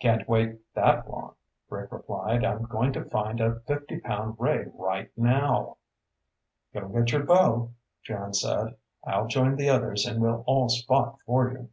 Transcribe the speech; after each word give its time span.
"Can't 0.00 0.28
wait 0.28 0.58
that 0.74 1.08
long," 1.08 1.36
Rick 1.70 1.92
replied. 1.92 2.44
"I'm 2.44 2.64
going 2.64 2.92
to 2.94 3.04
find 3.04 3.40
a 3.40 3.60
fifty 3.60 4.00
pound 4.00 4.34
ray 4.40 4.66
right 4.74 5.08
now." 5.16 5.76
"Go 6.74 6.88
get 6.88 7.12
your 7.12 7.22
bow," 7.22 7.70
Jan 8.02 8.34
said. 8.34 8.74
"I'll 9.06 9.28
join 9.28 9.54
the 9.54 9.68
others 9.70 10.04
and 10.04 10.20
we'll 10.20 10.42
all 10.48 10.68
spot 10.68 11.20
for 11.24 11.52
you." 11.52 11.68